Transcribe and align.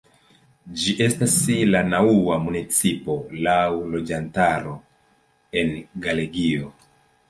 Ĝi 0.83 0.95
estas 1.07 1.35
la 1.75 1.83
naŭa 1.91 2.39
municipo 2.47 3.21
laŭ 3.51 3.61
loĝantaro 3.95 4.77
en 5.63 5.75
Galegio. 6.09 6.79